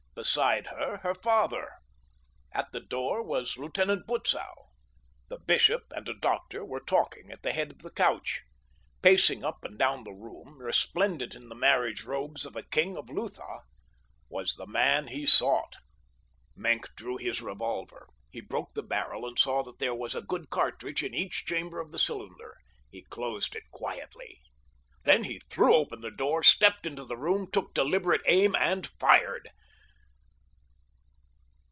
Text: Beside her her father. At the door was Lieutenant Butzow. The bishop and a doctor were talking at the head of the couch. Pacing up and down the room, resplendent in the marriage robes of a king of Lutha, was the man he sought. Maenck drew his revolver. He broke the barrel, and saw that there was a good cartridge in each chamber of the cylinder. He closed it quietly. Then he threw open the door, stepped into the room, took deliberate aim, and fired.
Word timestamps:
Beside 0.13 0.67
her 0.67 0.97
her 0.97 1.15
father. 1.15 1.69
At 2.51 2.71
the 2.71 2.81
door 2.81 3.23
was 3.23 3.57
Lieutenant 3.57 4.05
Butzow. 4.05 4.67
The 5.29 5.39
bishop 5.39 5.83
and 5.95 6.07
a 6.07 6.13
doctor 6.13 6.63
were 6.63 6.81
talking 6.81 7.31
at 7.31 7.41
the 7.41 7.53
head 7.53 7.71
of 7.71 7.79
the 7.79 7.89
couch. 7.89 8.41
Pacing 9.01 9.43
up 9.43 9.65
and 9.65 9.79
down 9.79 10.03
the 10.03 10.11
room, 10.13 10.59
resplendent 10.59 11.33
in 11.33 11.49
the 11.49 11.55
marriage 11.55 12.03
robes 12.03 12.45
of 12.45 12.55
a 12.55 12.61
king 12.61 12.97
of 12.97 13.09
Lutha, 13.09 13.61
was 14.29 14.55
the 14.57 14.67
man 14.67 15.07
he 15.07 15.25
sought. 15.25 15.77
Maenck 16.55 16.93
drew 16.95 17.15
his 17.17 17.41
revolver. 17.41 18.07
He 18.31 18.41
broke 18.41 18.73
the 18.75 18.83
barrel, 18.83 19.25
and 19.25 19.39
saw 19.39 19.63
that 19.63 19.79
there 19.79 19.95
was 19.95 20.13
a 20.13 20.21
good 20.21 20.51
cartridge 20.51 21.03
in 21.03 21.15
each 21.15 21.45
chamber 21.47 21.79
of 21.79 21.91
the 21.91 21.97
cylinder. 21.97 22.57
He 22.91 23.01
closed 23.01 23.55
it 23.55 23.63
quietly. 23.71 24.39
Then 25.03 25.23
he 25.23 25.39
threw 25.39 25.73
open 25.73 26.01
the 26.01 26.11
door, 26.11 26.43
stepped 26.43 26.85
into 26.85 27.05
the 27.05 27.17
room, 27.17 27.49
took 27.49 27.73
deliberate 27.73 28.21
aim, 28.27 28.55
and 28.59 28.85
fired. 28.85 29.49